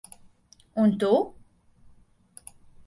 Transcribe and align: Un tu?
Un 0.85 0.95
tu? 1.03 1.13